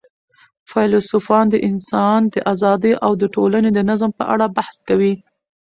فیلسوفان 0.69 1.45
د 1.49 1.55
انسان 1.69 2.19
د 2.33 2.35
آزادۍ 2.53 2.93
او 3.05 3.11
د 3.21 3.23
ټولني 3.35 3.69
د 3.73 3.79
نظم 3.89 4.11
په 4.19 4.23
اړه 4.33 4.45
بحث 4.57 4.75
کوي. 4.89 5.13